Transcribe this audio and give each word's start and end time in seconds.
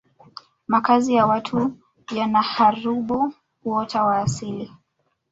makazi 0.67 1.13
ya 1.13 1.25
watu 1.25 1.77
yanaharubu 2.15 3.33
uoto 3.63 3.97
wa 4.05 4.17
asili 4.19 4.71